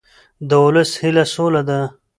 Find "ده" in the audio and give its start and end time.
1.69-1.79